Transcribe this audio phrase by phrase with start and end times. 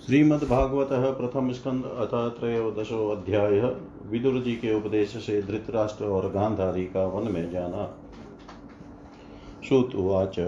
[0.00, 3.60] श्रीमद्भागवत प्रथम स्कंद अथ त्रयोदशो अध्याय
[4.06, 7.82] विदुर जी के उपदेश से धृतराष्ट्र और गांधारी का वन में जाना।
[9.68, 10.38] श्रुतवाच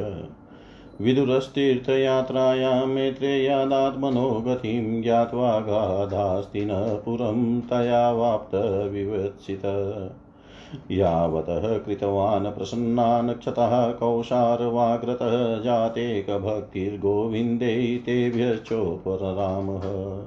[1.00, 6.70] विदुरस्तीर्थयात्रायां मेत्रेयादात्मनो गतिं ज्ञात्वा गाधास्ति न
[7.04, 9.62] पुरं तया वाप्तविवत्सित।
[10.90, 20.26] यावतः कृतवान् प्रसन्नान् क्षतः कौशारवाग्रतः जातेकभक्तिर्गोविन्दे तेभ्यश्चोपररामः।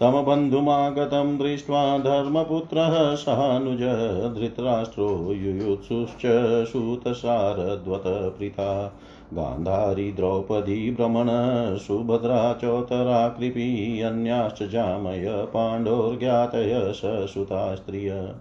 [0.00, 8.98] तं बन्धुमागतं दृष्ट्वा धर्मपुत्रः सहानुज धृतराष्ट्रो युयुत्सुश्च सूतसारद्वतप्रीता
[9.34, 11.26] गान्धारी द्रौपदी भ्रमण
[11.78, 18.34] सुभद्रा चौतरा कृपी अन्याश्च जामय पाण्डोर्ज्ञातय ससुता स्त्रिय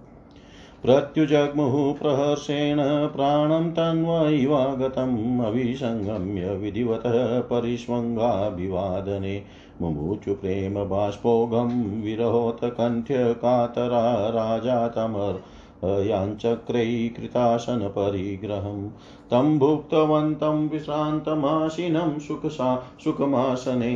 [0.83, 2.79] प्रत्युजग्मुः प्रहर्षेण
[3.15, 9.41] प्राणं तन्वैवागतम् अभिसङ्गम्य विधिवतः परिष्वङ्गाभिवादने
[9.81, 11.71] मुमुचु प्रेमबाष्पोघं
[12.03, 14.03] विरहोत्कण्ठ्यकातरा
[14.35, 15.41] राजा तमर्
[15.83, 18.87] याञ्चक्रै कृतासनपरिग्रहं
[19.31, 23.91] तं भुक्तवन्तं विश्रान्तमाशिनं सुखसा सुखमासने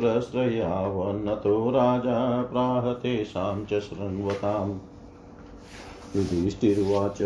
[0.00, 2.20] प्रश्रयावन्नतो राजा
[2.52, 4.78] प्राह तेषां च शृण्वताम्
[6.16, 7.22] युधिष्ठिर्वाच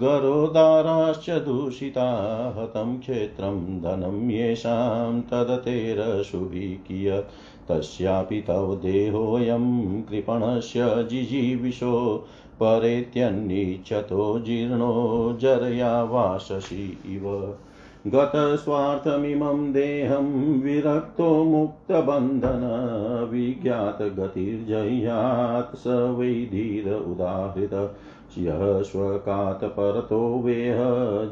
[0.00, 7.30] गरोदाराश्च दूषिता, हतं क्षेत्रं धनं येषां तदतेरशुभिः कियत्
[7.68, 12.26] तस्यापि तव देहोऽयं कृपणस्य जिजीविषो
[12.60, 17.54] परेत्यन्निच्छतो जीर्णो जरया वाससि इव।
[18.06, 27.96] गतस्वार्थमिमं देहं विरक्तो मुक्तबन्धन, विज्ञातगतिर्जह्यात् स वै धीर उदाहृत।
[28.38, 30.76] यः स्वकातपरतो वेह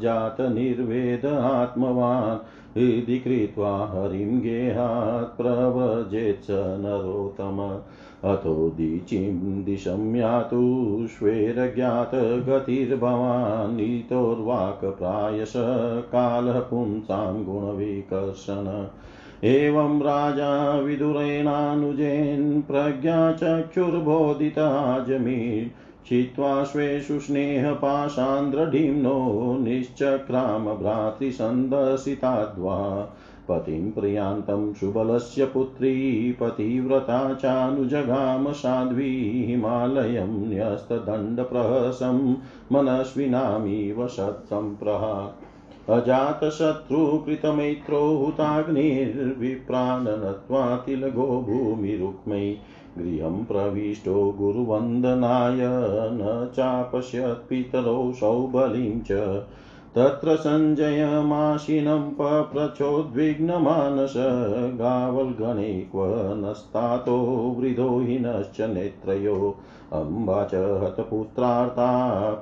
[0.00, 7.58] जातनिर्वेद आत्मवान् हृदि कृत्वा हरिं गेहात् प्रव्रजेत् स नरोत्तम
[8.30, 9.34] अथो दीचिं
[9.64, 10.60] दिशं यातु
[11.14, 15.52] श्वेरज्ञातगतिर्भवान् नीतोर्वाक् प्रायश
[16.14, 18.70] कालः पुंसां गुणविकर्षण
[19.52, 20.50] एवं राजा
[20.86, 25.68] विदुरेणानुजेन् प्रज्ञाचक्षुर्बोधिताजमीर्
[26.06, 33.08] छित्त्वा स्वेषु स्नेहपाशान्द्रढिम्नो निश्चक्राम भ्रातृसन्दसिताद्वा
[33.48, 42.36] पतिं प्रियान्तं सुबलस्य पुत्री पतिव्रता चानुजगाम साध्वी हिमालयं न्यस्तदण्डप्रहसं
[42.72, 45.38] मनस्विनामिव शतं प्रहा
[45.90, 52.56] अजातशत्रुकृतमैत्रो हुताग्निर्विप्राणनत्वा तिलगो भूमिरुक्मै
[52.98, 55.58] गृहं प्रविष्टो गुरुवन्दनाय
[56.14, 59.12] न चापश्यत् पितरौ सौबलिं च
[59.96, 64.14] तत्र सञ्जयमाशिनं पप्रचोद्विग्नमानस
[64.78, 66.06] गावल्गणे क्व
[66.36, 67.16] नस्तातो
[67.58, 69.36] वृधो हिनश्च नेत्रयो
[69.92, 71.90] अम्बा च हतपुत्रार्ता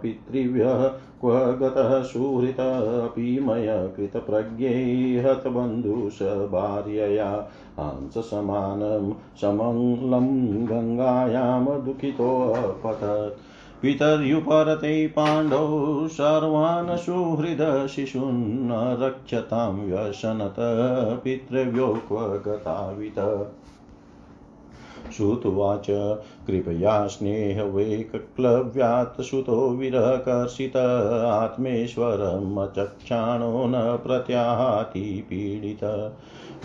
[0.02, 0.86] पितृव्यः
[1.20, 1.32] क्व
[1.62, 4.74] गतः सुहृतपि मय कृतप्रज्ञै
[5.26, 6.22] हतबन्धुष
[6.54, 7.30] भार्यया
[7.80, 10.30] हंससमानं समङ्लं
[10.66, 13.49] गङ्गायां दुःखितोऽपतत्
[13.82, 20.54] पितर्युपरते पाण्डौ सर्वान् सुहृदशिशून् रक्षतां व्यसनत
[21.24, 23.46] पितृव्यो क्व गतावित
[25.16, 25.86] श्रुत्वाच
[26.46, 30.76] कृपया स्नेहवेकक्लव्यात् सुतो विरहकर्षित।
[31.26, 36.12] आत्मेश्वरमचक्षाणो न प्रत्याहाति पीडित।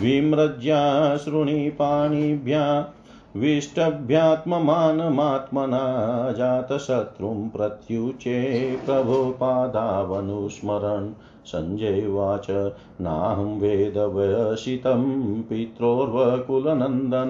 [0.02, 2.88] विमृज्या शृणिपाणिभ्या
[3.36, 11.14] विष्टभ्यात्ममानमात्मना जातशत्रुं प्रत्युचे प्रभुपादावनुस्मरन्।
[11.46, 17.28] सञ्जयवाच नाहं वेदवयसितं पित्रोर्वकुलनन्दन,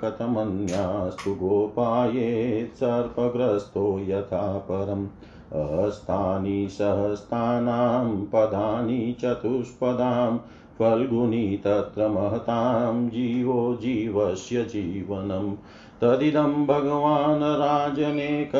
[0.01, 5.07] कथमन्यास्तु गोपायेत् सर्पग्रस्तो यथा परम्।
[5.53, 10.37] अहस्तानि सहस्तानां पदानि चतुष्पदां,
[10.79, 15.55] फल्गुनी तत्र महतां, जीवो जीवस्य जीवनम्।
[16.01, 18.55] तदिदं भगवान् राजनेक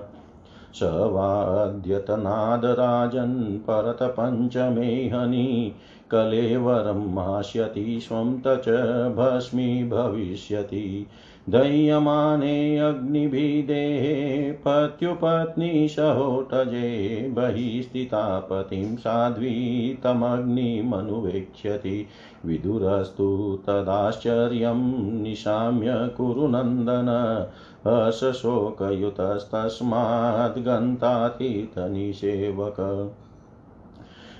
[0.73, 5.75] स वाद्यतनादराजन् परतपञ्चमे हनि
[6.11, 8.69] कलेवरं मास्यति स्वं तच
[9.15, 11.07] भस्मी भविष्यति।
[11.49, 22.07] दह्यमाने अग्निभिदेहे पत्युपत्नी सहोटजे बहिः स्थिता पतिं साध्वी तमग्निमनुवेक्ष्यति
[22.45, 27.47] विदुरस्तु तदाश्चर्यं निशाम्य कुरु नन्दन।
[27.87, 33.15] हर्षशोकयुतस्तस्माद् गन्तातीतनिसेवक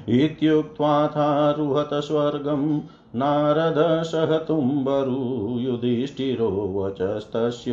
[0.09, 2.81] इत्युक्त्वाथारुहत स्वर्गं
[3.15, 7.71] नारद सहतुम्बरु युधिष्ठिरो वचस्तस्य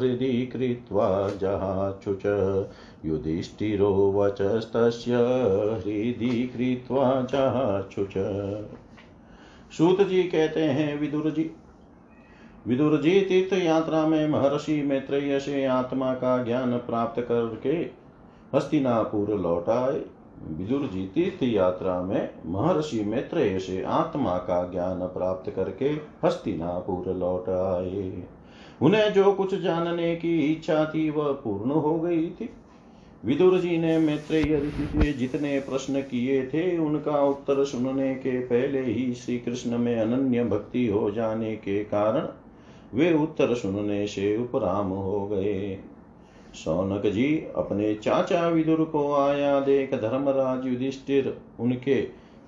[0.00, 2.26] हृदि कृत्वा जहाचुच
[3.04, 5.14] युधिष्ठिरो वचस्तस्य
[5.74, 8.14] हृदि कृत्वा जहाचुच
[9.78, 11.50] सूत जी कहते हैं विदुर जी
[12.66, 17.76] विदुर जी तीर्थ यात्रा में महर्षि मैत्रेय से आत्मा का ज्ञान प्राप्त करके
[18.56, 20.00] हस्तिनापुर लौट आए।
[20.46, 25.84] विदुर जी तीर्थ यात्रा में महर्षि मैत्रेय से आत्मा का ज्ञान प्राप्त करके
[26.24, 28.22] हस्तिनापुर लौट आए।
[28.82, 32.50] उन्हें जो कुछ जानने की इच्छा थी, वह पूर्ण हो गई थी।
[33.24, 38.80] विदुर जी ने मैत्रेय ऋषि से जितने प्रश्न किए थे, उनका उत्तर सुनने के पहले
[38.80, 42.28] ही श्री कृष्ण में अनन्य भक्ति हो जाने के कारण
[42.94, 45.78] वे उत्तर सुनने से उपराम हो गए।
[46.54, 52.02] सौनक जी, अपने चाचा विदुर को आया देख धर्मराज युधिष्ठिर। उनके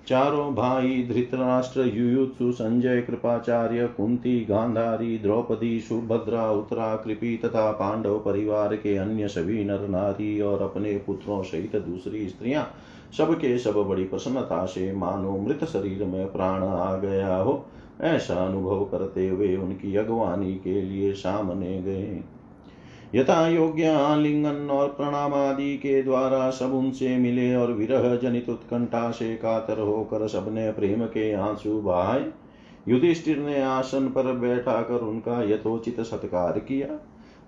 [0.07, 8.75] चारों भाई धृतराष्ट्र, युयुत्सु, संजय, कृपाचार्य, कुंती, गांधारी, द्रौपदी, सुभद्रा, उत्तरा, कृपी तथा पांडव परिवार
[8.75, 12.67] के अन्य सभी नर नारी और अपने पुत्रों सहित दूसरी स्त्रियाँ,
[13.17, 17.65] सबके सब बड़ी प्रसन्नता से मानो मृत शरीर में प्राण आ गया हो।
[18.01, 22.23] ऐसा अनुभव करते हुए उनकी अगवानी के लिए सामने गए।
[23.15, 29.11] यथा योग्य आलिंगन और प्रणाम आदि के द्वारा सब उनसे मिले और विरह जनित उत्कंठा
[29.11, 32.25] से कातर होकर सबने प्रेम के आँसू बहाए।
[32.87, 36.99] युधिष्ठिर ने आसन पर बैठा कर उनका यथोचित सत्कार किया।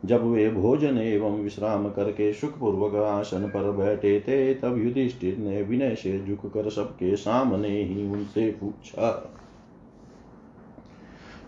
[0.05, 5.96] जब वे भोजन एवं विश्राम करके सुखपूर्वक आसन पर बैठे थे, तब युधिष्ठिर ने विनय
[5.96, 9.34] से झुक कर सबके सामने ही उनसे पूछा।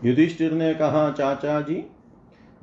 [0.06, 1.84] युधिष्ठिर ने कहा, चाचा जी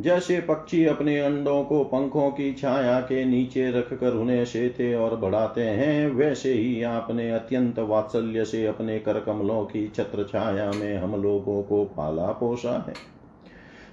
[0.02, 5.61] जैसे पक्षी अपने अंडों को पंखों की छाया के नीचे रखकर उन्हें सेते और बढ़ाते
[5.61, 11.23] हैं, वैसे ही आपने अत्यंत वात्सल्य से अपने कर कमलों की छत्र छाया में हम
[11.23, 12.94] लोगों को पाला पोसा है।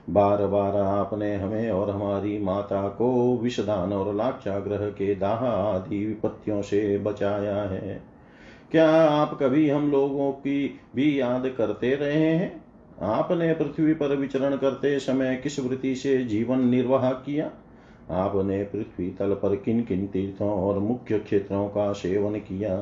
[0.10, 6.62] बार बार आपने हमें और हमारी माता को विषदान और लाक्षाग्रह के दाह आदि विपत्तियों
[6.62, 8.01] से बचाया है।
[8.72, 12.69] क्या आप कभी हम लोगों की भी याद करते रहे हैं?
[13.01, 17.51] आपने पृथ्वी पर विचरण करते समय किस वृत्ति से जीवन निर्वाह किया?
[18.12, 22.75] आपने पृथ्वी तल पर किन किन तीर्थों और मुख्य क्षेत्रों का सेवन किया?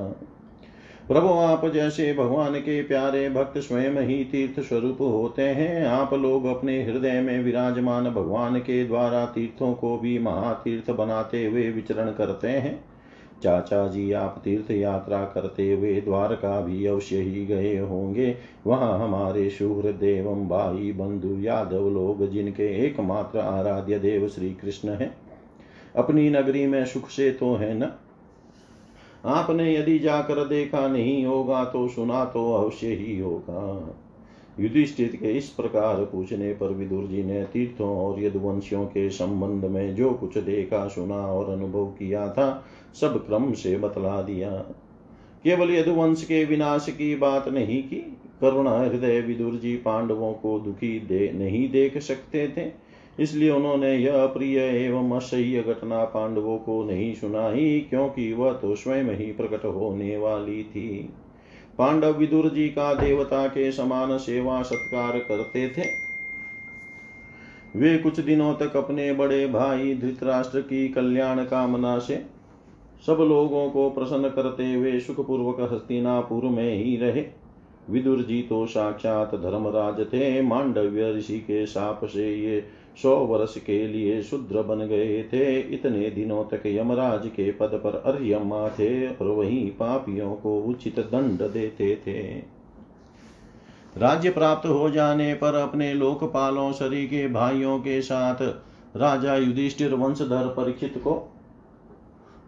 [1.08, 6.46] प्रभु, आप जैसे भगवान के प्यारे भक्त स्वयं ही तीर्थ स्वरूप होते हैं। आप लोग
[6.46, 12.48] अपने हृदय में विराजमान भगवान के द्वारा तीर्थों को भी महातीर्थ बनाते हुए विचरण करते
[12.48, 12.97] हैं।
[13.44, 18.36] चाचा जी, आप तीर्थ यात्रा करते हुए द्वारका भी अवश्य ही गए होंगे।
[18.68, 25.18] वहाँ हमारे सुहृद एवं भाई बंधु यादव लोग, जिनके एकमात्र आराध्य देव श्री कृष्ण है।
[25.96, 27.92] अपनी नगरी में सुख से तो है न?
[29.26, 33.96] आपने यदि जाकर देखा नहीं होगा तो सुना तो अवश्य ही होगा।
[34.60, 39.96] युधिष्ठिर के इस प्रकार पूछने पर विदुर जी ने तीर्थों और यदुवंशियों के संबंध में
[39.96, 42.66] जो कुछ देखा, सुना और अनुभव किया था
[42.96, 44.50] सब क्रम से बतला दिया।
[45.44, 51.00] केवल यदुवंश के विनाश की बात नहीं की, करुणा हृदय विदुर जी पांडवों को दुखी
[51.00, 52.72] दे, नहीं देख सकते थे।
[53.24, 59.04] इसलिए उन्होंने यह प्रिय एवं असह्य घटना पांडवों को नहीं सुनाई, क्योंकि वह तो स्वयं
[59.04, 61.10] ही प्रकट होने वाली थी।
[61.78, 66.08] पांडव विदुर जी का देवता के समान सेवा सत्कार करते थे।
[67.76, 72.37] वे कुछ दिनों तक अपने बड़े भाई धृतराष्ट्र की कल्याण कामना से
[73.06, 77.26] सब लोगों को प्रसन्न करते हुए सुखपूर्वक हस्तिनापुर में ही रहे।
[77.90, 82.64] विदुर जी तो साक्षात धर्मराज थे। मांडव्य ऋषि के साप से ये
[83.02, 88.02] सौ वर्ष के लिए शुद्र बन गए थे। इतने दिनों तक यमराज के पद पर
[88.06, 92.22] अर्यमा थे और वही पापियों को उचित दंड देते थे।
[93.98, 98.42] राज्य प्राप्त हो जाने पर अपने लोकपालों शरी के भाइयों के साथ
[98.98, 101.14] राजा युधिष्ठिर वंशधर परीक्षित को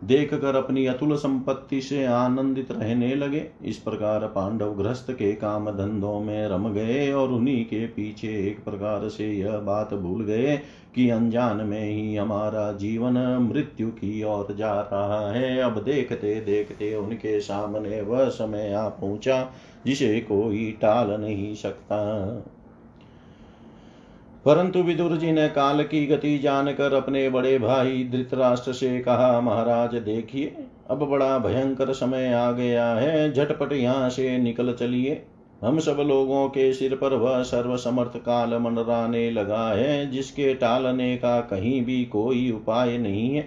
[0.04, 5.70] देख कर अपनी अतुल संपत्ति से आनंदित रहने लगे। इस प्रकार पांडव ग्रस्त के काम
[5.72, 10.56] धंधों में रम गए और उन्हीं के पीछे एक प्रकार से यह बात भूल गए
[10.96, 13.18] कि अनजान में ही हमारा जीवन
[13.52, 19.52] मृत्यु की ओर जा रहा है। अब देखते देखते उनके सामने वह समय आ पहुँचा,
[19.86, 22.00] जिसे कोई टाल नहीं सकता।
[24.46, 29.96] परंतु विदुर जी ने काल की गति जानकर अपने बड़े भाई धृतराष्ट्र से कहा, महाराज,
[29.96, 30.56] देखिए,
[30.90, 35.22] अब बड़ा भयंकर समय आ गया है, झटपट यहाँ से निकल चलिए।
[35.64, 41.42] हम सब लोगों के सिर पर वह सर्वसमर्थ काल मंडराने लगा है, जिसके टालने का
[41.42, 43.42] कहीं भी कोई उपाय नहीं है।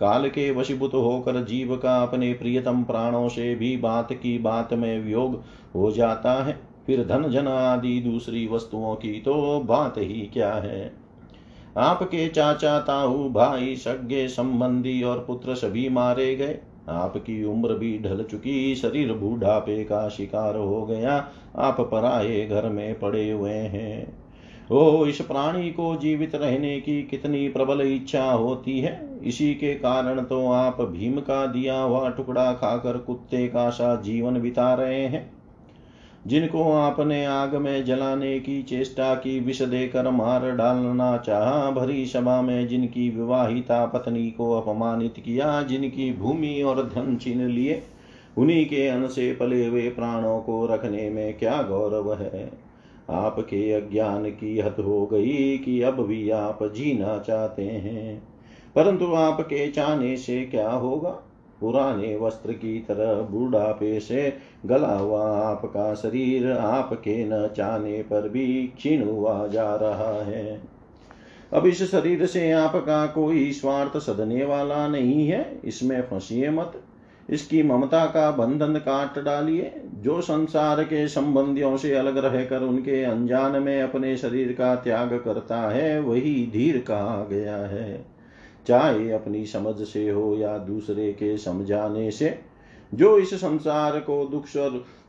[0.00, 5.00] काल के वशीभूत होकर जीव का अपने प्रियतम प्राणों से भी बात की बात में
[5.00, 10.54] वियोग हो जाता है। फिर धन जन आदि दूसरी वस्तुओं की तो बात ही क्या
[10.54, 10.92] है?
[11.76, 18.22] आपके चाचा ताऊ भाई सज्ञे संबंधी और पुत्र सभी मारे गए। आपकी उम्र भी ढल
[18.22, 24.26] चुकी, शरीर बूढ़ापे का शिकार हो गया। आप पराए घर में पड़े हुए हैं।
[24.72, 29.20] ओ, इस प्राणी को जीवित रहने की कितनी प्रबल इच्छा होती है?
[29.24, 34.40] इसी के कारण तो आप भीम का दिया हुआ टुकड़ा खाकर कुत्ते का सा जीवन
[34.40, 35.35] बिता रहे हैं।
[36.26, 42.42] जिनको आपने आग में जलाने की चेष्टा की विष देकर मार डालना चाहा, भरी सभा
[42.42, 47.82] में जिनकी विवाहिता पत्नी को अपमानित किया, जिनकी भूमि और धन छीन लिए,
[48.38, 52.50] उन्हीं के अन से पले हुए प्राणों को रखने में क्या गौरव है?
[53.10, 58.22] आपके अज्ञान की हद हो गई कि अब भी आप जीना चाहते हैं।
[58.74, 61.25] परंतु आपके चाहने से क्या होगा?
[61.60, 68.72] पुराने वस्त्र की तरह बुढ़ापे से गला हुआ आपका शरीर, आपके न चाहने पर भी
[68.76, 70.76] क्षीण हुआ जा रहा है।
[71.52, 76.72] अब इस शरीर से आपका कोई स्वार्थ सदने वाला नहीं है। इसमें फंसिए मत।
[77.30, 83.62] इसकी ममता का बंधन काट डालिए। जो संसार के संबंधियों से अलग रहकर उनके अनजान
[83.62, 88.15] में अपने शरीर का त्याग करता है, वही धीर कहा गया है।
[88.68, 92.38] चाहे अपनी समझ से हो या दूसरे के समझाने से,
[92.94, 94.44] जो इस संसार को दुख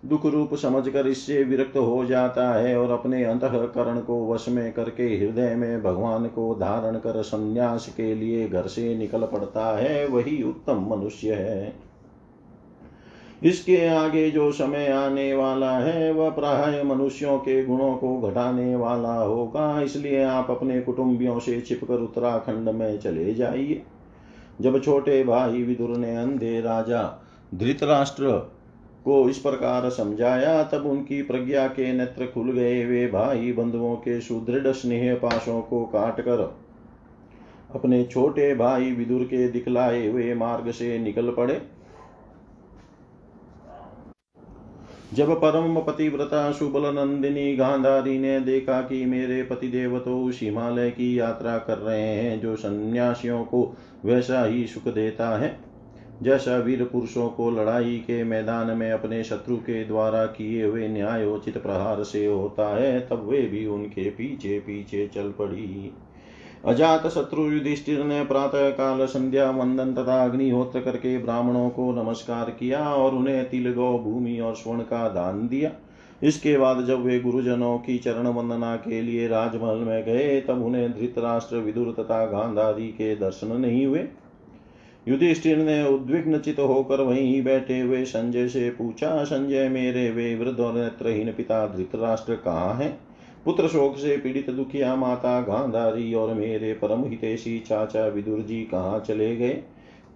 [0.06, 5.04] दुख रूप समझकर इससे विरक्त हो जाता है और अपने अंतकरण को वश में करके
[5.18, 10.42] हृदय में भगवान को धारण कर संन्यास के लिए घर से निकल पड़ता है, वही
[10.44, 11.87] उत्तम मनुष्य है।
[13.44, 19.14] इसके आगे जो समय आने वाला है, वह प्राय मनुष्यों के गुणों को घटाने वाला
[19.14, 23.82] होगा। इसलिए आप अपने कुटुंबियों से छिपकर उत्तराखंड में चले जाइए।
[24.62, 27.04] जब छोटे भाई विदुर ने अंधे राजा
[27.56, 28.32] धृतराष्ट्र
[29.06, 34.20] को इस प्रकार समझाया, तब उनकी प्रज्ञा के नेत्र खुल गए। वे भाई बंधुओं के
[34.22, 36.56] सुदृढ़ स्नेह पाशों को काट कर
[37.76, 41.62] अपने छोटे भाई विदुर के दिखलाए हुए मार्ग से निकल पड़े।
[45.14, 51.20] जब परम पतिव्रता सुबल नंदिनी गांधारी ने देखा कि मेरे पतिदेव तो उस हिमालय की
[51.20, 55.60] यात्रा कर रहे हैं, जो सन्यासियों को वैसा ही सुख देता है।
[56.24, 61.58] जैसा वीर पुरुषों को लड़ाई के मैदान में अपने शत्रु के द्वारा किए हुए न्यायोचित
[61.58, 65.94] प्रहार से होता है, तब वे भी उनके पीछे पीछे चल पड़ी।
[66.68, 72.80] अजात शत्रु युधिष्ठिर ने प्रातः काल संध्या वंदन तथा अग्निहोत्र करके ब्राह्मणों को नमस्कार किया
[72.80, 75.72] और उन्हें तिल गौ भूमि और स्वर्ण का दान दिया।
[76.24, 80.92] इसके बाद जब वे गुरुजनों की चरण वंदना के लिए राजमहल में गए, तब उन्हें
[80.92, 84.06] धृतराष्ट्र, विदुर तथा गांधारी के दर्शन नहीं हुए।
[85.08, 90.60] युधिष्ठिर ने उद्विग्न चित होकर वहीं बैठे हुए संजय से पूछा, संजय मेरे वे वृद्ध
[90.60, 93.07] और नेत्रहीन पिता धृतराष्ट्र कहाँ हैं?
[93.48, 99.00] पुत्र शोक से पीड़ित दुखिया माता गांधारी और मेरे परम हितेशी चाचा विदुर जी कहाँ
[99.00, 99.54] चले गए?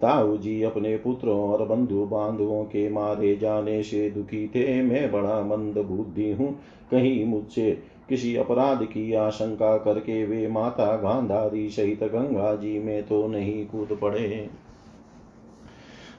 [0.00, 5.40] ताऊ जी अपने पुत्रों और बंधु बांधवों के मारे जाने से दुखी थे। मैं बड़ा
[5.42, 12.54] मंद बुद्धि हूँ। कहीं मुझसे किसी अपराध की आशंका करके वे माता गांधारी सहित गंगा
[12.54, 14.50] जी में तो नहीं कूद पड़े।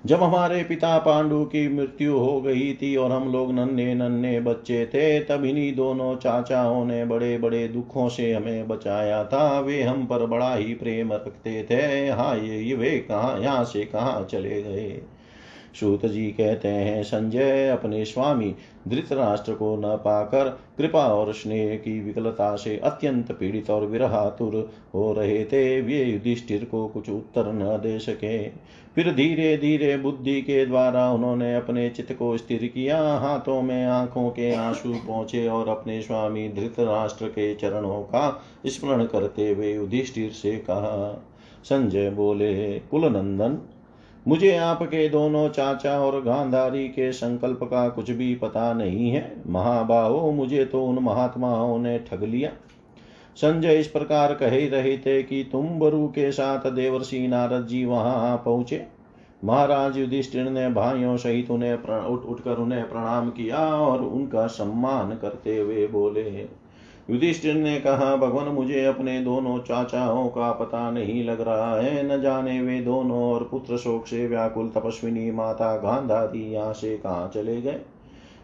[0.05, 4.85] जब हमारे पिता पांडु की मृत्यु हो गई थी और हम लोग नन्हे नन्हे बच्चे
[4.85, 10.05] थे तब इन्हीं दोनों चाचाओं ने बड़े बड़े दुखों से हमें बचाया था। वे हम
[10.05, 15.01] पर बड़ा ही प्रेम रखते थे। हाँ ये वे कहाँ, यहाँ से कहाँ चले गए?
[15.79, 18.53] सूत जी कहते हैं, संजय अपने स्वामी
[18.87, 25.11] धृतराष्ट्र को न पाकर कृपा और स्नेह की विकलता से अत्यंत पीड़ित और विरहातुर हो
[25.13, 28.37] रहे थे। वे युधिष्ठिर को कुछ उत्तर न दे सके।
[28.95, 34.29] फिर धीरे धीरे बुद्धि के द्वारा उन्होंने अपने चित्त को स्थिर किया। हाथों में आँखों
[34.29, 40.55] के आँसू पहुँचे और अपने स्वामी धृतराष्ट्र के चरणों का स्मरण करते हुए युधिष्ठिर से
[40.57, 41.23] कहा,
[41.63, 43.57] संजय बोले, कुलनंदन
[44.27, 50.31] मुझे आपके दोनों चाचा और गांधारी के संकल्प का कुछ भी पता नहीं है। महाबाहो,
[50.31, 52.51] मुझे तो उन महात्माओं ने ठग लिया।
[53.35, 58.41] संजय इस प्रकार कह रहे थे कि तुम बरु के साथ देवर्षि नारद जी वहाँ
[58.45, 58.85] पहुँचे।
[59.43, 65.57] महाराज युधिष्ठिर ने भाइयों सहित उन्हें उठ उठकर उन्हें प्रणाम किया और उनका सम्मान करते
[65.57, 66.21] हुए बोले
[67.09, 72.21] युधिष्ठिर ने कहा, भगवान, मुझे अपने दोनों चाचाओं का पता नहीं लग रहा है। न
[72.21, 77.61] जाने वे दोनों और पुत्र शोक से व्याकुल तपस्विनी माता गांधारी यहाँ से कहाँ चले
[77.61, 77.81] गए।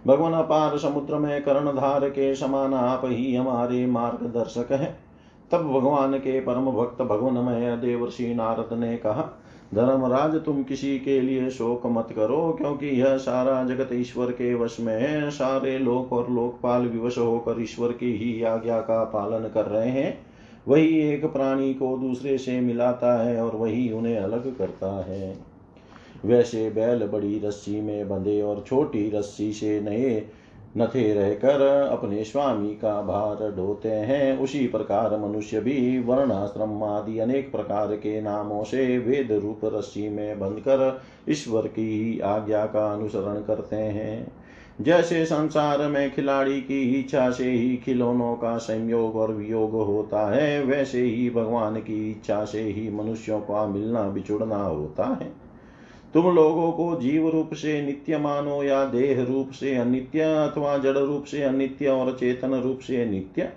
[0.08, 5.00] भगवान, अपार समुद्र में कर्णधार के समान आप ही हमारे मार्गदर्शक हैं।
[5.52, 9.30] तब भगवान के परम भक्त भगवानमय देवर्षि नारद ने कहा
[9.75, 14.77] धर्मराज, तुम किसी के लिए शोक मत करो, क्योंकि यह सारा जगत ईश्वर के वश
[14.79, 19.65] में है। सारे लोक और लोकपाल विवश होकर ईश्वर की ही आज्ञा का पालन कर
[19.65, 20.17] रहे हैं।
[20.67, 25.38] वही एक प्राणी को दूसरे से मिलाता है और वही उन्हें अलग करता है।
[26.25, 30.29] वैसे बैल बड़ी रस्सी में बंधे और छोटी रस्सी से नए
[30.77, 37.51] नथे रहकर अपने स्वामी का भार ढोते हैं। उसी प्रकार मनुष्य भी वर्णाश्रम आदि अनेक
[37.51, 43.41] प्रकार के नामों से वेद रूप रस्सी में बंधकर ईश्वर की ही आज्ञा का अनुसरण
[43.41, 44.32] करते हैं।
[44.82, 50.63] जैसे संसार में खिलाड़ी की इच्छा से ही खिलौनों का संयोग और वियोग होता है,
[50.63, 55.48] वैसे ही भगवान की इच्छा से ही मनुष्यों का मिलना बिछुड़ना होता है।
[56.13, 60.98] तुम लोगों को जीव रूप से नित्य मानो या देह रूप से अनित्य अथवा जड़
[60.98, 63.50] रूप से अनित्य और चेतन रूप से नित्य?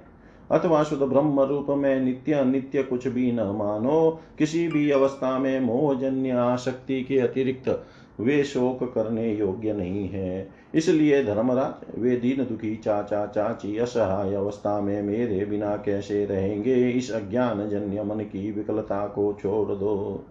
[0.51, 5.61] अथवा शुद्ध ब्रह्म रूप में नित्य अनित्य कुछ भी न मानो, किसी भी अवस्था में
[5.61, 7.87] मोहजन्य आसक्ति के अतिरिक्त
[8.21, 14.81] वे शोक करने योग्य नहीं है। इसलिए धर्मराज, वे दीन दुखी चाचा चाची असहाय अवस्था
[14.81, 16.75] में मेरे बिना कैसे रहेंगे?
[16.75, 20.25] इस अज्ञान जन्य मन की विकलता को छोड़ दो।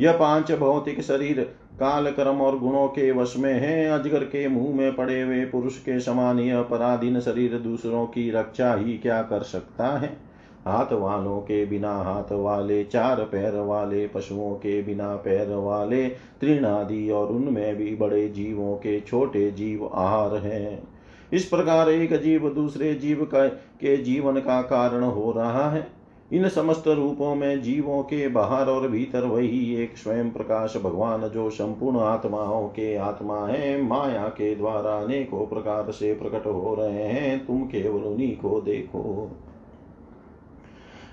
[0.00, 1.40] यह पाँच भौतिक शरीर,
[1.80, 5.78] काल कर्म और गुणों के वश में है। अजगर के मुँह में पड़े हुए पुरुष
[5.78, 10.28] के समान यह पराधीन शरीर दूसरों की रक्षा ही क्या कर सकता है?
[10.64, 17.10] हाथ वालों के बिना, हाथ वाले चार पैर वाले, पशुओं के बिना पैर वाले, तृणादि
[17.10, 20.88] और उनमें भी बड़े जीवों के छोटे जीव आहार हैं।
[21.32, 25.97] इस प्रकार एक जीव दूसरे जीव का, के जीवन का कारण हो रहा है।
[26.32, 31.50] इन समस्त रूपों में जीवों के बाहर और भीतर वही एक स्वयं प्रकाश भगवान जो
[31.50, 37.46] संपूर्ण आत्माओं के आत्मा है, माया के द्वारा अनेकों प्रकार से प्रकट हो रहे हैं।
[37.46, 39.30] तुम केवल उन्हीं को देखो।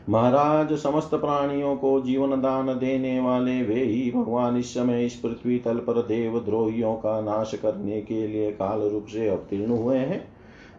[0.09, 5.59] महाराज, समस्त प्राणियों को जीवन दान देने वाले वे ही भगवान इस समय इस पृथ्वी
[5.59, 10.27] तल पर देव द्रोहियों का नाश करने के लिए काल रूप से अवतीर्ण हुए हैं।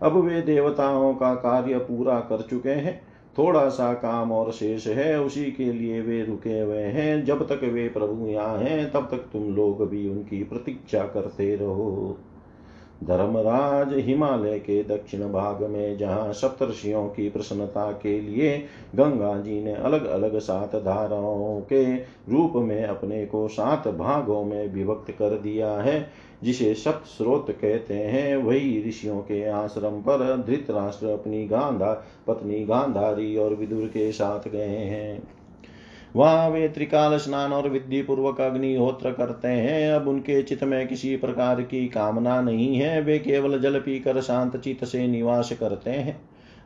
[0.02, 3.05] अब वे देवताओं का कार्य पूरा कर चुके हैं।
[3.38, 7.60] थोड़ा सा काम और शेष है, उसी के लिए वे रुके हुए हैं। जब तक
[7.64, 12.18] वे प्रभु यहाँ हैं, तब तक तुम लोग भी उनकी प्रतीक्षा करते रहो।
[13.04, 18.58] धर्मराज हिमालय के दक्षिण भाग में, जहाँ सप्तर्षियों की प्रसन्नता के लिए
[18.94, 21.94] गंगा जी ने अलग अलग सात धाराओं के
[22.30, 26.10] रूप में अपने को सात भागों में विभक्त कर दिया है,
[26.42, 33.36] जिसे सप्त स्रोत कहते हैं। वही ऋषियों के आश्रम पर धृतराष्ट्र अपनी गांधा, पत्नी गांधारी
[33.36, 35.35] और विदुर के साथ गए हैं।
[36.16, 41.16] वहाँ वे त्रिकाल स्नान और विधि पूर्वक अग्निहोत्र करते हैं। अब उनके चित्त में किसी
[41.16, 46.20] प्रकार की कामना नहीं है। वे केवल जल पीकर शांत चित्त से निवास करते हैं।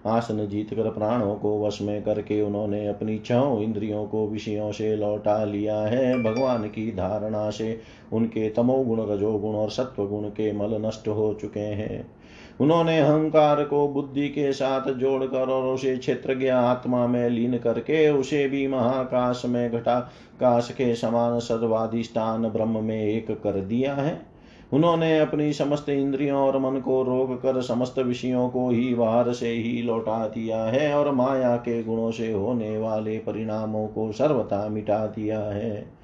[0.07, 4.97] आसन जीत कर प्राणों को वश में करके उन्होंने अपनी छो इंद्रियों को विषयों से
[4.97, 7.81] लौटा लिया है। भगवान की धारणा से
[8.13, 12.20] उनके तमोगुण, रजोगुण और सत्व गुण के मल नष्ट हो चुके हैं।
[12.61, 18.49] उन्होंने अहंकार को बुद्धि के साथ जोड़कर और उसे क्षेत्र आत्मा में लीन करके उसे
[18.49, 20.01] भी महाकाश में घटा,
[20.41, 24.31] काश के समान सर्वाधिष्ठान ब्रह्म में एक कर दिया है।
[24.73, 29.49] उन्होंने अपनी समस्त इंद्रियों और मन को रोक कर समस्त विषयों को ही बाहर से
[29.49, 35.07] ही लौटा दिया है और माया के गुणों से होने वाले परिणामों को सर्वथा मिटा
[35.07, 36.00] दिया है।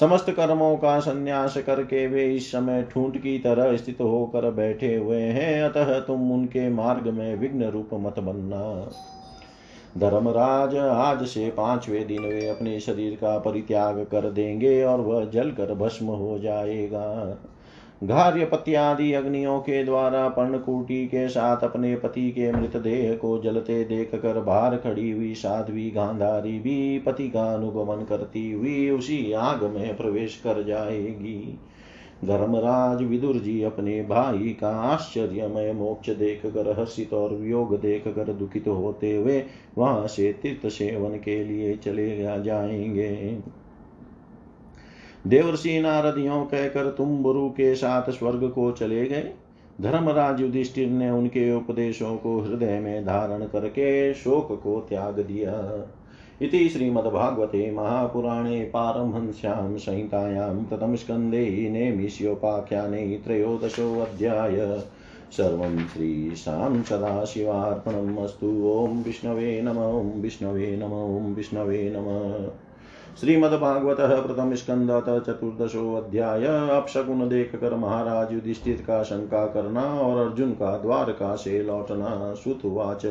[0.00, 5.20] समस्त कर्मों का संन्यास करके वे इस समय ठूंठ की तरह स्थित होकर बैठे हुए
[5.20, 8.90] हैं। अतः तुम उनके मार्ग में विघ्न रूप मत बनना।
[9.98, 15.74] धर्मराज, आज से पाँचवें दिन वे अपने शरीर का परित्याग कर देंगे और वह जलकर
[15.74, 17.06] भस्म हो जाएगा।
[18.04, 24.14] घार्य पत्यादि अग्नियों के द्वारा पर्णकुटी के साथ अपने पति के मृतदेह को जलते देख
[24.14, 29.96] कर बाहर खड़ी हुई साध्वी गांधारी भी पति का अनुगमन करती हुई उसी आग में
[29.96, 31.58] प्रवेश कर जाएगी।
[32.24, 38.32] धर्मराज विदुर जी अपने भाई का आश्चर्यमय मोक्ष देख कर हर्षित और वियोग देख कर
[38.32, 39.42] दुखित होते हुए
[39.78, 43.38] वहाँ से तीर्थ सेवन के लिए चले जाएँगे।
[45.26, 49.30] देवर्षि नारद नारदियों कहकर तुम बुरु के साथ स्वर्ग को चले गए।
[49.80, 55.86] धर्मराज युधिष्ठिर ने उनके उपदेशों को हृदय में धारण करके शोक को त्याग दिया।
[56.42, 64.82] इति श्रीमद्भागवते महापुराणे पारमहंस्यां संहितायां प्रथमस्कन्धे नेमिष्योपाख्याने त्रयोदशोऽध्याय।
[65.30, 72.65] सर्वं श्रीशां सदाशिवार्पणम् अस्तु। ॐ विष्णवे नम, ॐ विष्णवे नम, ॐ विष्णवे नमः।
[73.20, 74.90] श्रीमद्भागवत प्रथम स्कंद
[75.26, 76.44] चतुर्दशो अध्याय
[76.76, 83.02] अपशकुन देख कर महाराज युधिष्ठिर का शंका करना और अर्जुन का द्वारका से लौटना सुतुवाच।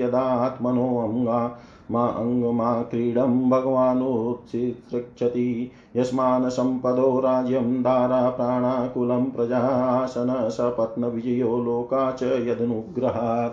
[0.00, 13.52] यदात्मनोऽङ्गा। मा अङ्गमा क्रीडं भगवानुत्सितृक्षति। यस्मान् सम्पदो राज्यं दारा प्राणाकुलं प्रजासन सपत्नविजयो लोका च यदनुग्रहात्।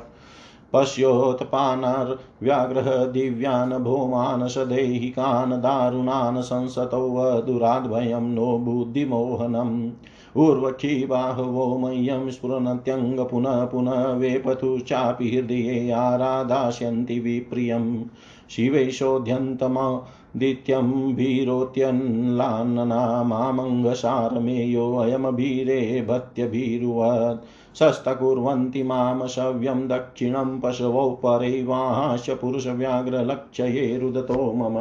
[0.73, 9.91] पश्योत्पानर्व्याघ्रः दिव्यान् भौमान् सदैहिकान् दारुणान् संसतौ वधुराद्भयं नो बुद्धिमोहनम्।
[10.37, 18.03] उर्वक्षी बाहवो मह्यं स्फुरन्त्यङ्ग पुनः पुनः वेपथुश्चापि हृदये आराधास्यन्ति विप्रियम्
[18.49, 34.73] शिवैषोऽध्यन्तमदित्यं भीरोत्यन्लान्नना मामङ्गसारमेयोऽयमभीरे भत्यभीरुवत् शस्तकुर्वन्ति माँ शव्यं दक्षिणं पशवौ परैवाहाश्च पुरुषव्याघ्रलक्ष्ये रुदतो मम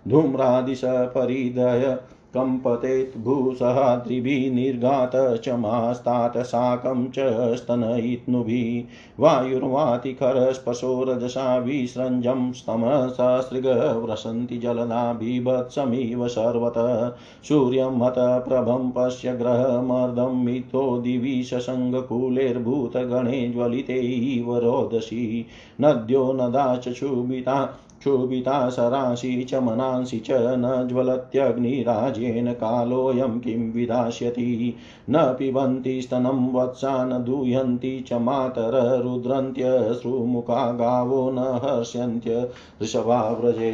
[0.09, 1.97] धूम्रादिश परिदय
[2.39, 5.11] कम्पतेत् भूसहाद्रिभिः निर्घात
[5.45, 7.19] च मास्तात् साकं च
[7.57, 17.13] स्तनयित्नुभिः वायुर्वातिखरस्पशो रजसा विसृञ्जं स्तमससृगव्रसन्ति जलदा बिभत्समिव सर्वतः
[17.49, 24.01] सूर्यं हत प्रभं पश्य ग्रहमर्दं मिथो दिवि शशङ्गकुलेर्भूतगणे ज्वलिते
[24.37, 25.47] इव रोदसी
[25.81, 34.75] नद्यो नदा च क्षुभिता क्षुभिता सरांसि च मनांसि च न ज्वलत्यग्निराजेन कालोऽयं किं विधास्यति
[35.11, 42.43] न पिबन्ति स्तनं वत्सा न दूयन्ति च मातर रुद्रन्त्यश्रुमुखा गावो न हर्ष्यन्त्य
[42.81, 43.73] वृषभाव्रजे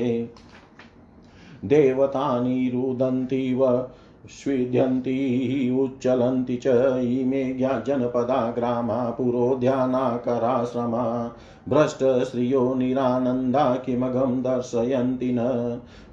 [1.64, 3.76] देवतानि रुदन्ति व
[4.32, 5.16] स्विध्यन्ति
[5.80, 6.66] उच्चलन्ति च
[7.04, 7.44] इमे
[7.86, 11.04] जनपदा ग्रामा पुरोध्यानाकराश्रमा
[11.68, 15.38] भ्रष्टश्रियो निरानन्दा किमघं दर्शयन्ति न।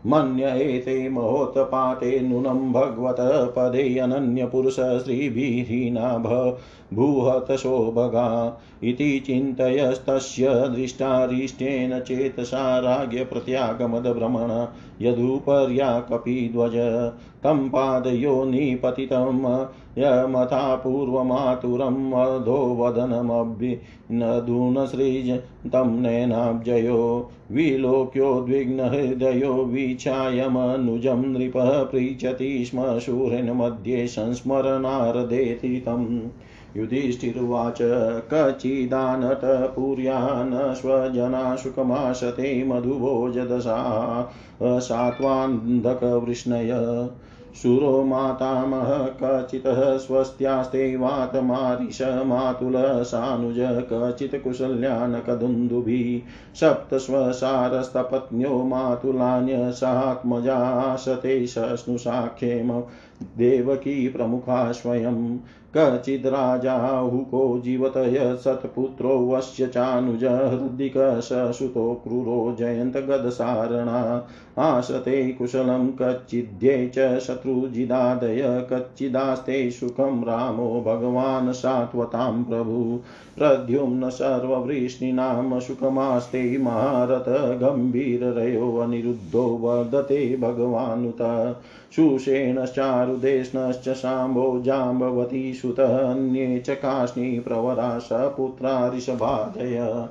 [0.07, 3.17] मन्य एते महोत्पाते नूनं भगवत
[3.57, 6.17] पदे अनन्यपुरुष श्रीभिहीना
[6.93, 8.27] भूहतशोभगा
[8.83, 14.51] इति चिन्तयस्तस्य दृष्टारिष्टेन चेतसा राज्ञप्रत्यागमदभ्रमण
[15.05, 16.75] यदुपर्या कपिध्वज
[17.43, 19.65] तं पादयो निपतितं
[19.97, 36.29] यमथा पूर्वमातुरं मधो वदनमभिनदूनसृज तं नैनाब्जयो विलोक्योद्विग्नहृदयो वीक्षायमनुजं नृपः पृच्छति स्म शूरेण मध्ये संस्मरणार्धेति तं
[36.77, 37.77] युधिष्ठिरुवाच
[40.75, 44.31] स्वजना सुखमाशते मधुभोजदशा,
[44.63, 46.69] सात्वान्धकवृष्णय।
[47.55, 62.83] शूरो मातामह कचितः स्वस्त्यास्ते वातमारिष मातुलसानुज कचित् कुशल्यान् कदुन्दुभिः सप्तस्वसारस्तपत्न्यो मातुलान्यसात्मजाशते सस्नुषाख्येम
[63.37, 65.39] देवकी प्रमुखा स्वयं
[65.77, 74.23] कचिद्राजाहुको जीवतय सत्पुत्रो वश्य चानुज हृदिकसुतो क्रूरो जयन्तगदसारणा
[74.57, 82.99] आसते कुशलं कच्चिद्ये च शत्रुजिदादय कच्चिदास्ते सुखं रामो भगवान् सात्वतां प्रभु।
[83.37, 91.17] प्रद्युम्न सर्ववृष्णीनां सुखमास्ते महारथ गम्भीररयो अनिरुद्धो वर्धते भगवानुत।
[91.95, 100.07] सुषेणश्चारुदेष्णश्च शाम्भो जाम्बवती सुतः अन्ये च काष्णी प्रवरा सपुत्रा ऋषभाजय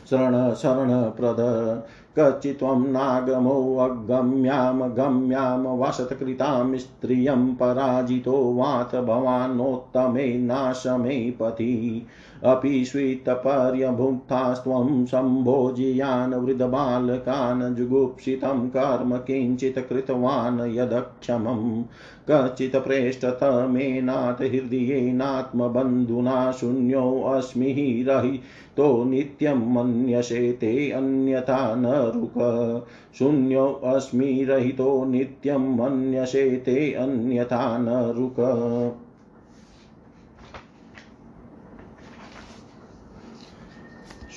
[0.10, 1.82] शरण शरणप्रद
[2.18, 12.06] कच्चित्वं नागमोऽगम्यामगम्यां वसत्कृतां स्त्रियं पराजितो वात भवानोत्तमे नाशमे पति
[12.44, 21.84] अपि स्वीतपर्यभुक्तास्त्वं सम्भोजियान् वृद्धबालकान् जुगुप्सितं कर्म किञ्चित् कृतवान् यदक्षमम्।
[22.32, 32.86] कचित् प्रेष्ठतमेनाथ हृदयेनात्मबन्धुना शून्योऽस्मि रहितो नित्यं मन्यसे ते अन्यथा न रुक।
[33.20, 38.36] शून्योऽस्मि रहितो नित्यं मन्यसे ते अन्यथा न रुक।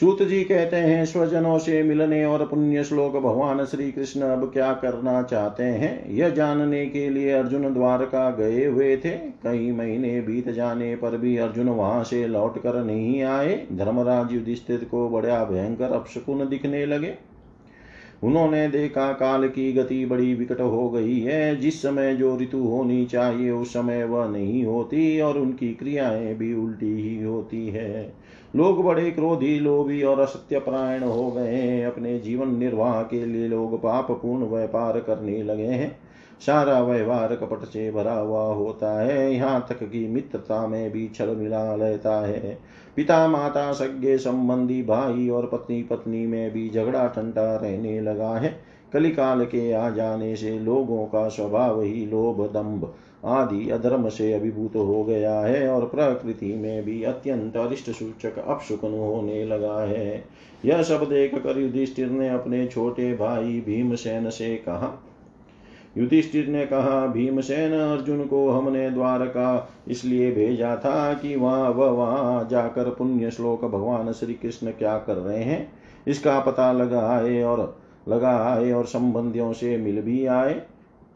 [0.02, 4.72] सूत जी कहते हैं, स्वजनों से मिलने और पुण्य श्लोक भगवान श्री कृष्ण अब क्या
[4.72, 6.10] करना चाहते हैं?
[6.10, 11.36] यह जानने के लिए अर्जुन द्वारका गए हुए थे। कई महीने बीत जाने पर भी
[11.36, 17.31] अर्जुन वहाँ से लौट कर नहीं आए। धर्मराज युधिष्ठिर को बड़ा भयंकर अपशकुन दिखने लगे।
[18.22, 23.06] उन्होंने देखा काल की गति बड़ी विकट हो गई है। जिस समय जो ऋतु होनी
[23.06, 28.14] चाहिए, उस समय वह नहीं होती और उनकी क्रियाएँ भी उल्टी ही होती है।
[28.56, 33.48] लोग बड़े क्रोधी, लोभी और असत्य प्रायण हो गए हैं। अपने जीवन निर्वाह के लिए
[33.48, 36.01] लोग पाप पूर्ण व्यापार करने लगे हैं।
[36.46, 41.28] सारा व्यवहार कपट से भरा हुआ होता है। यहाँ तक कि मित्रता में भी छल
[41.28, 42.58] मिला रहता है।
[42.96, 48.60] पिता, माता सज्ञे संबंधी भाई और पत्नी पत्नी में भी झगड़ा ठंडा रहने लगा है।
[48.92, 52.92] कलिकाल के आ जाने से लोगों का स्वभाव ही लोभ दम्भ
[53.24, 58.88] आदि अधर्म से अभिभूत हो गया है और प्रकृति में भी अत्यंत अरिष्ट सूचक, अपशुकन
[58.88, 60.24] होने लगा है।
[60.64, 65.02] यह सब देख कर युधिष्ठिर ने अपने छोटे भाई भीमसेन से कहा
[65.98, 72.48] युधिष्ठिर ने कहा, भीमसेन अर्जुन को हमने द्वारका इसलिए भेजा था कि वहाँ वह वहाँ
[72.50, 75.72] जाकर पुण्य श्लोक भगवान श्री कृष्ण क्या कर रहे हैं?
[76.08, 80.62] इसका पता लगाए और लगाए और संबंधियों से मिल भी आए।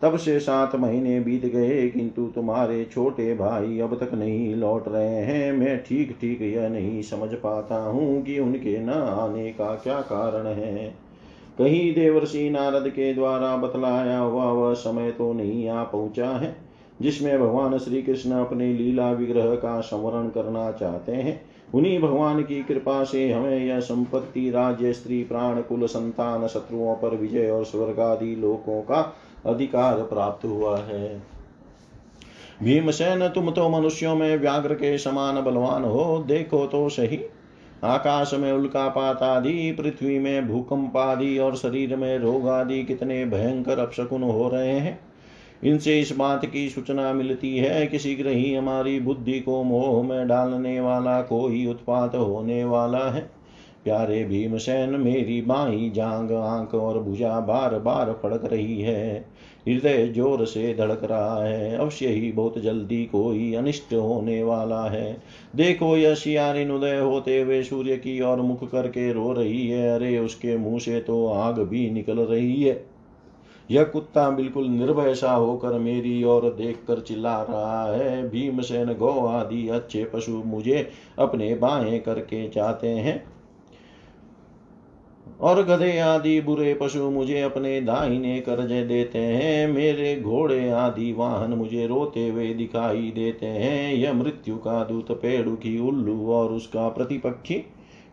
[0.02, 5.22] तब से सात महीने बीत गए, किंतु तुम्हारे छोटे भाई अब तक नहीं लौट रहे
[5.22, 10.00] हैं। मैं ठीक ठीक यह नहीं समझ पाता हूँ कि उनके न आने का क्या
[10.00, 11.05] कारण है।
[11.58, 16.56] कहीं देवर्षि नारद के द्वारा बतलाया हुआ वह समय तो नहीं आ पहुँचा है,
[17.02, 21.40] जिसमें भगवान श्री कृष्ण अपने लीला विग्रह का संवरण करना चाहते हैं।
[21.74, 27.16] उन्हीं भगवान की कृपा से हमें यह संपत्ति, राज्य, स्त्री, प्राण, कुल, संतान, शत्रुओं पर
[27.16, 29.00] विजय और स्वर्ग आदि लोकों का
[29.46, 31.22] अधिकार प्राप्त हुआ है।
[32.62, 37.20] भीमसेन, तुम तो मनुष्यों में व्याघ्र के समान बलवान हो, देखो तो सही।
[37.84, 43.78] आकाश में उल्कापात आदि पृथ्वी में भूकंप आदि और शरीर में रोग आदि कितने भयंकर
[43.78, 44.98] अपशकुन हो रहे हैं।
[45.64, 50.28] इनसे इस बात की सूचना मिलती है कि शीघ्र ही हमारी बुद्धि को मोह में
[50.28, 53.35] डालने वाला कोई उत्पात होने वाला है।
[53.86, 59.24] प्यारे भीमसेन, मेरी बाई जांग आँख और भुजा बार बार फड़क रही है।
[59.68, 65.22] हृदय ज़ोर से धड़क रहा है। अवश्य ही बहुत जल्दी कोई अनिष्ट होने वाला है।
[65.56, 70.18] देखो, यह शियारिन उदय होते हुए सूर्य की ओर मुख करके रो रही है। अरे,
[70.18, 72.84] उसके मुँह से तो आग भी निकल रही है।
[73.70, 79.26] यह कुत्ता बिल्कुल निर्भय सा होकर मेरी ओर देख कर चिल्ला रहा है। भीमसेन, गौ
[79.26, 83.35] आदि अच्छे पशु मुझे अपने बाएँ करके चाहते हैं।
[85.40, 91.50] और गधे आदि बुरे पशु मुझे अपने दाहिने कर्जे देते हैं। मेरे घोड़े आदि वाहन
[91.50, 96.88] मुझे रोते हुए दिखाई देते हैं। यह मृत्यु का दूत पेड़ु की उल्लू और उसका
[96.88, 97.54] प्रतिपक्षी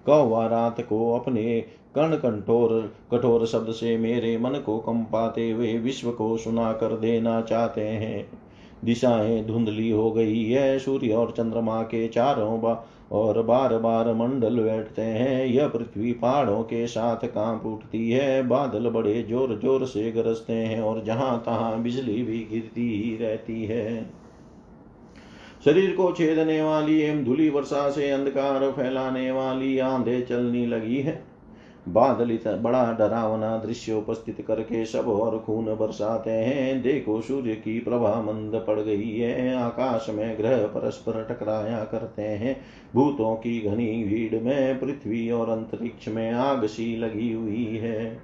[0.06, 1.62] कौवा रात को अपने
[1.96, 7.42] कर्ण कंठोर कठोर शब्द से मेरे मन को कंपाते हुए विश्व को सुना कर देना
[7.42, 8.43] चाहते हैं।
[8.84, 12.74] दिशाएँ धुंधली हो गई है, सूर्य और चंद्रमा के चारों बा
[13.12, 18.90] और बार बार मंडल बैठते हैं। यह पृथ्वी पहाड़ों के साथ काँप उठती है, बादल
[18.90, 24.04] बड़े ज़ोर ज़ोर से गरजते हैं और जहाँ तहां बिजली भी गिरती ही रहती है।
[25.66, 31.22] शरीर को छेदने वाली एवं धुली वर्षा से अंधकार फैलाने वाली आंधे चलने लगी है।
[31.88, 38.22] बादल बड़ा डरावना दृश्य उपस्थित करके सब और खून बरसाते हैं। देखो सूर्य की प्रभा
[38.22, 42.62] मंद पड़ गई है। आकाश में ग्रह परस्पर टकराया करते हैं।
[42.96, 48.22] भूतों की घनी भीड़ में पृथ्वी और अंतरिक्ष में आग सी लगी हुई है।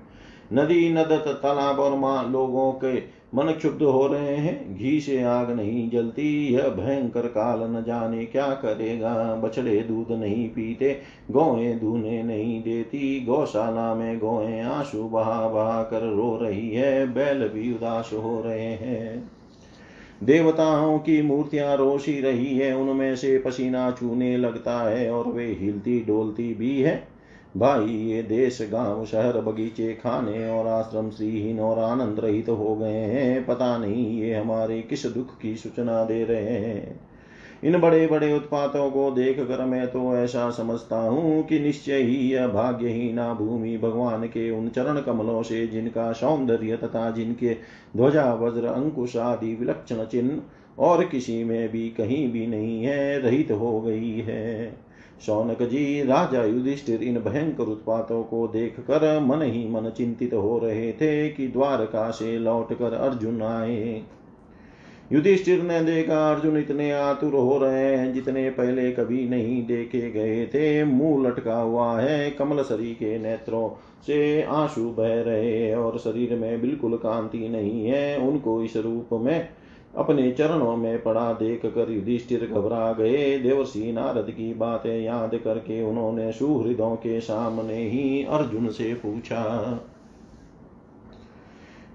[0.53, 5.51] नदी नदत तालाब और माँ, लोगों के मन क्षुब्ध हो रहे हैं, घी से आग
[5.51, 9.35] नहीं जलती, यह भयंकर काल न जाने क्या करेगा?
[9.35, 11.01] बछड़े दूध नहीं पीते,
[11.31, 17.47] गौएँ धूने नहीं देती, गौशाला में गौएँ आँसू बहा बहा कर रो रही है, बैल
[17.47, 19.31] भी उदास हो रहे हैं।
[20.23, 25.99] देवताओं की मूर्तियाँ रोशी रही है, उनमें से पसीना चूने लगता है और वे हिलती
[25.99, 27.07] डोलती भी है।
[27.57, 32.93] भाई, ये देश, गाँव, शहर, बगीचे, खाने और आश्रम श्रीहीन और आनंद रहित हो गए
[32.93, 36.99] हैं। पता नहीं ये हमारे किस दुख की सूचना दे रहे हैं।
[37.63, 42.15] इन बड़े बड़े उत्पातों को देख कर मैं तो ऐसा समझता हूँ कि निश्चय ही
[42.15, 47.53] यह भाग्यहीना भूमि भगवान के उन चरण कमलों से जिनका सौंदर्य तथा जिनके
[47.97, 50.41] ध्वजा, वज्र, अंकुश आदि विलक्षण चिन्ह
[50.79, 54.88] और किसी में भी कहीं भी नहीं है, रहित हो गई है।
[55.25, 60.57] शौनक जी, राजा युधिष्ठिर इन भयंकर उत्पातों को देख कर मन ही मन चिंतित हो
[60.57, 64.01] रहे थे कि द्वारका से लौट कर अर्जुन आए।
[65.11, 70.45] युधिष्ठिर ने देखा, अर्जुन इतने आतुर हो रहे हैं, जितने पहले कभी नहीं देखे गए
[70.45, 73.69] थे। मुँह लटका हुआ है कमल सरी के नेत्रों
[74.07, 79.49] से आँसू बह रहे और शरीर में बिल्कुल कांति नहीं है। उनको इस रूप में
[79.97, 85.83] अपने चरणों में पड़ा देख कर युधिष्ठिर घबरा गए। देवर्षि नारद की बातें याद करके
[85.83, 89.79] उन्होंने सुहृदों के सामने ही अर्जुन से पूछा।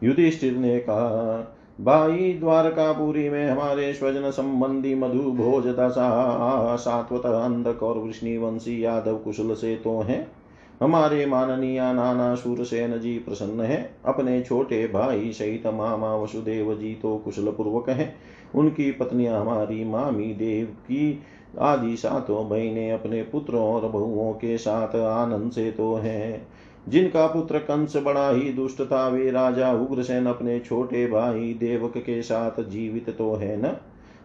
[0.05, 7.99] युधिष्ठिर ने कहा, भाई, द्वारकापुरी में हमारे स्वजन संबंधी मधु भोज दशा सात्वत अंधक और
[7.99, 10.34] वृष्णिवंशी यादव कुशल से तो हैं।
[10.83, 17.17] हमारे माननीय नाना सूरसेन जी प्रसन्न है, अपने छोटे भाई सहित मामा वसुदेव जी तो
[17.19, 18.15] कुशल पूर्वक है।
[18.55, 21.23] उनकी पत्नियाँ हमारी मामी देव की
[21.59, 26.47] आदि सातों बहने अपने पुत्रों और बहुओं के साथ आनंद से तो हैं।
[26.89, 32.23] जिनका पुत्र कंस बड़ा ही दुष्ट था, वे राजा उग्रसेन अपने छोटे भाई देवक के
[32.23, 33.77] साथ जीवित तो है न।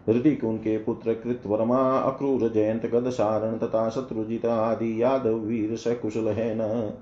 [0.08, 6.92] ऋतिक उनके पुत्र कृतवर्मा अक्रूर जयंत गदसारण तथा शत्रुजित आदि यादव वीर सकुशल है न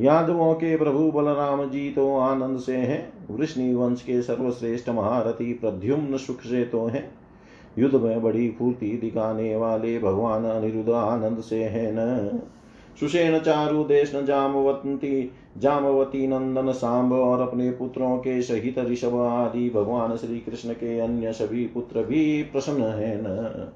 [0.00, 6.16] यादवों के प्रभु बलराम जी तो आनंद से हैं। वृष्णि वंश के सर्वश्रेष्ठ महारथी प्रद्युम्न
[6.16, 7.10] सुख से तो हैं।
[7.78, 12.40] युद्ध में बड़ी फूर्ति दिखाने वाले भगवान अनिरुद्ध आनंद से है न।
[13.00, 20.16] सुषेण चारु देश जामवती जामवती नंदन, सांब और अपने पुत्रों के सहित ऋषभ आदि भगवान
[20.16, 23.72] श्री कृष्ण के अन्य सभी पुत्र भी प्रसन्न है न।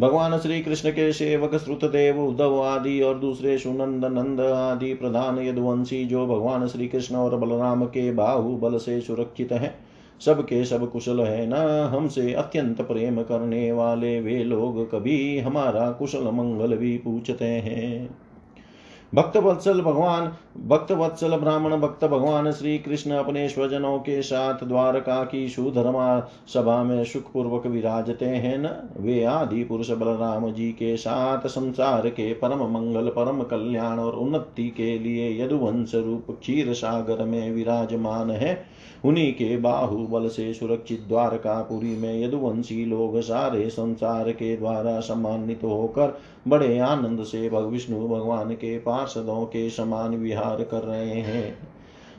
[0.00, 6.04] भगवान श्री कृष्ण के सेवक श्रुतदेव, उद्धव आदि और दूसरे सुनंद, नंद आदि प्रधान यदुवंशी
[6.04, 9.74] जो भगवान श्री कृष्ण और बलराम के बाहु बल से सुरक्षित है
[10.20, 11.52] सब के सब कुशल है न।
[11.88, 18.10] हमसे अत्यंत प्रेम करने वाले वे लोग कभी हमारा कुशल मंगल भी पूछते हैं।
[19.14, 20.32] भक्त वत्सल भगवान,
[20.66, 26.82] भक्त वत्सल ब्राह्मण, भक्त भगवान श्री कृष्ण अपने स्वजनों के साथ द्वारका की सुधर्मा सभा
[26.82, 28.88] में सुखपूर्वक विराजते हैं न?
[29.00, 34.68] वे आदि पुरुष बलराम जी के साथ संसार के परम मंगल, परम कल्याण और उन्नति
[34.68, 41.96] के लिए यदुवंश रूप क्षीर सागर में विराजमान है। उन्हीं के बाहुबल से सुरक्षित द्वारकापुरी
[41.96, 48.78] में यदुवंशी लोग सारे संसार के द्वारा सम्मानित होकर बड़े आनंद से विष्णु भगवान के
[48.78, 51.58] पार्षदों के समान विहार कर रहे हैं।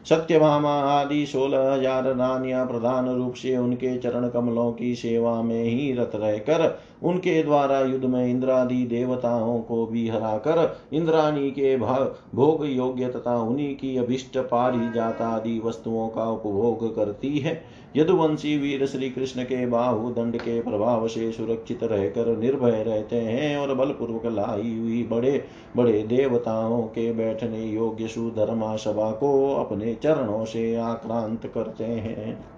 [0.09, 5.93] सत्यभामा आदि सोलह हज़ार रानियाँ प्रधान रूप से उनके चरण कमलों की सेवा में ही
[5.93, 13.07] रत रहकर उनके द्वारा युद्ध में इंद्रादि देवताओं को भी हराकर इंद्राणी के भोग योग्य
[13.07, 17.61] तथा उन्हीं की अभिष्ट पारी आदि वस्तुओं का उपभोग करती है।
[17.95, 23.57] यदुवंशी वीर श्री कृष्ण के बाहु दंड के प्रभाव से सुरक्षित रहकर निर्भय रहते हैं
[23.57, 25.43] और बलपूर्वक लाई हुई बड़े
[25.77, 32.52] बड़े देवताओं के बैठने योग्य सुधर्मा सभा को अपने चरणों से आक्रांत करते हैं।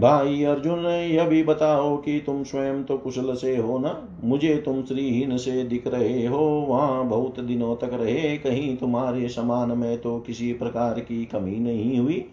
[0.00, 4.08] भाई अर्जुन यह भी बताओ कि तुम स्वयं तो कुशल से हो ना?
[4.24, 9.78] मुझे तुम श्रीहीन से दिख रहे हो। वहाँ बहुत दिनों तक रहे, कहीं तुम्हारे समान
[9.78, 12.24] में तो किसी प्रकार की कमी नहीं हुई।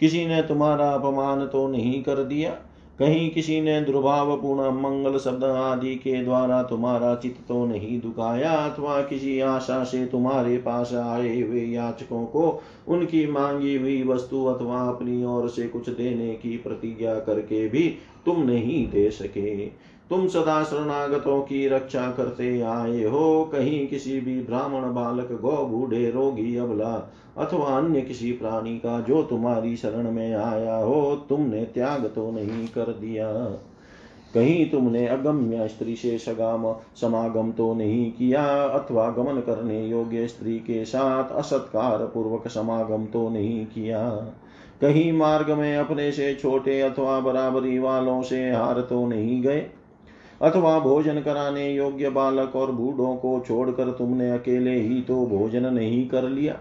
[0.00, 2.56] किसी ने तुम्हारा अपमान तो नहीं कर दिया?
[2.98, 9.00] कहीं किसी ने दुर्भावपूर्ण मंगल शब्द आदि के द्वारा तुम्हारा चित्त तो नहीं दुखाया अथवा
[9.00, 15.24] किसी आशा से तुम्हारे पास आए हुए याचकों को उनकी मांगी हुई वस्तु अथवा अपनी
[15.24, 17.88] ओर से कुछ देने की प्रतिज्ञा करके भी
[18.26, 19.66] तुम नहीं दे सके।
[20.10, 26.10] तुम सदा शरणागतों की रक्षा करते आए हो। कहीं किसी भी ब्राह्मण, बालक गौ बूढ़े
[26.10, 32.04] रोगी, अबला अथवा अन्य किसी प्राणी का जो तुम्हारी शरण में आया हो, तुमने त्याग
[32.06, 33.32] तो नहीं कर दिया।
[34.34, 40.58] कहीं तुमने अगम्य स्त्री से सगाम, समागम तो नहीं किया, अथवा गमन करने योग्य स्त्री
[40.58, 44.08] के साथ असत्कार पूर्वक समागम तो नहीं किया।
[44.80, 49.66] कहीं मार्ग में अपने से छोटे अथवा बराबरी वालों से हार तो नहीं गए
[50.42, 56.08] अथवा भोजन कराने योग्य बालक और बूढ़ों को छोड़कर तुमने अकेले ही तो भोजन नहीं
[56.08, 56.58] कर लिया।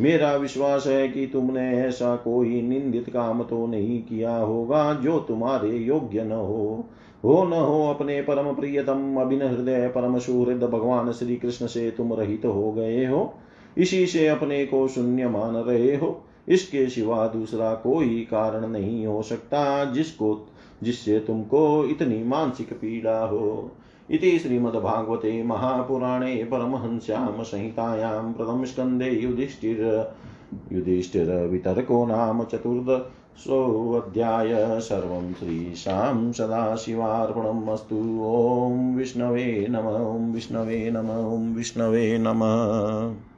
[0.00, 5.76] मेरा विश्वास है कि तुमने ऐसा कोई निंदित काम तो नहीं किया होगा जो तुम्हारे
[5.76, 6.84] योग्य न हो।
[7.24, 12.12] हो न हो, अपने परम प्रियतम अभिन हृदय परम सुहृद भगवान श्री कृष्ण से तुम
[12.14, 13.34] रहित तो हो गए हो।
[13.78, 19.22] इसी से अपने को शून्य मान रहे हो। इसके सिवा दूसरा कोई कारण नहीं हो
[19.22, 20.34] सकता जिसको
[20.82, 23.70] जिससे तुमको इतनी मानसिक पीड़ा हो।
[24.10, 30.10] इति श्रीमद्भागवते महापुराणे परमहंस्यां संहितायां प्रथमस्कन्धे युधिष्ठिर।
[30.72, 42.18] युधिष्ठिरवितर्को नाम चतुर्दशोऽध्याय सर्वं श्रीशां सदाशिवार्पणम् अस्तु। ॐ विष्णवे नम, ॐ विष्णवे नम, ॐ विष्णवे
[42.18, 43.35] नमः।